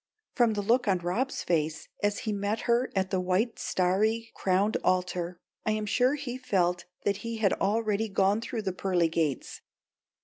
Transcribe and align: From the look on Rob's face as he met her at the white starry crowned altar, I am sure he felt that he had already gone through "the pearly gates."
From 0.33 0.53
the 0.53 0.63
look 0.63 0.87
on 0.87 0.97
Rob's 0.97 1.43
face 1.43 1.87
as 2.01 2.21
he 2.25 2.33
met 2.33 2.61
her 2.61 2.89
at 2.95 3.11
the 3.11 3.19
white 3.19 3.59
starry 3.59 4.31
crowned 4.33 4.77
altar, 4.83 5.37
I 5.63 5.73
am 5.73 5.85
sure 5.85 6.15
he 6.15 6.39
felt 6.39 6.85
that 7.03 7.17
he 7.17 7.37
had 7.37 7.53
already 7.53 8.09
gone 8.09 8.41
through 8.41 8.63
"the 8.63 8.73
pearly 8.73 9.09
gates." 9.09 9.61